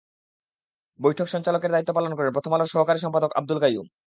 [0.99, 3.87] বৈঠকে সঞ্চালকের দায়িত্ব পালন করেন প্রথম আলোর সহযোগী সম্পাদক আব্দুল কাইয়ুম।